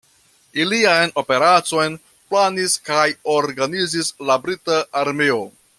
Ilian 0.61 1.11
operacon 1.23 1.97
planis 2.31 2.79
kaj 2.89 3.05
organizis 3.37 4.11
la 4.31 4.43
brita 4.47 4.81
armeo. 5.05 5.39